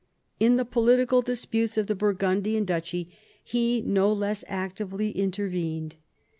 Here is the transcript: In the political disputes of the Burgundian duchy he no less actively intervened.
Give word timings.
In 0.39 0.55
the 0.55 0.65
political 0.65 1.21
disputes 1.21 1.77
of 1.77 1.85
the 1.85 1.93
Burgundian 1.93 2.65
duchy 2.65 3.11
he 3.43 3.83
no 3.83 4.11
less 4.11 4.43
actively 4.47 5.11
intervened. 5.11 5.95